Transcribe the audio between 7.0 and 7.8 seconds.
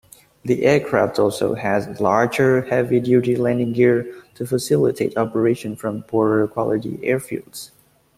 airfields.